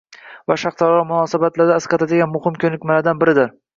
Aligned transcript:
va 0.51 0.55
shaxslararo 0.61 1.03
munosabatlarda 1.11 1.77
asqatadigan 1.83 2.33
muhim 2.37 2.59
ko‘nikmalardan 2.65 3.21
biridir. 3.23 3.55